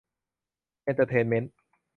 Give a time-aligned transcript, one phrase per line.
[0.83, 1.51] เอนเตอร์เทนเมนท์